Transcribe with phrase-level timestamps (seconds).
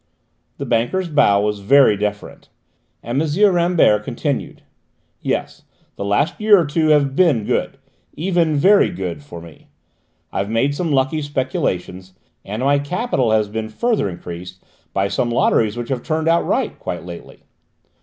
[0.57, 2.49] The banker's bow was very deferent,
[3.03, 3.53] and M.
[3.53, 4.63] Rambert continued:
[5.21, 5.61] "Yes,
[5.95, 7.77] the last year or two have been good,
[8.15, 9.67] even very good, for me.
[10.33, 15.77] I've made some lucky speculations and my capital has further been increased by some lotteries
[15.77, 17.43] which have turned out right quite lately.